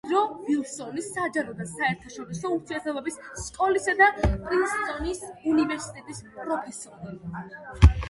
ვუდრო 0.09 0.21
ვილსონის 0.45 1.09
საჯარო 1.17 1.53
და 1.59 1.67
საერთაშორისო 1.73 2.53
ურთიერთობების 2.57 3.21
სკოლისა 3.45 3.97
და 4.03 4.09
პრინსტონის 4.19 5.25
უნივერსიტეტის 5.55 6.27
პროფესორი. 6.43 7.19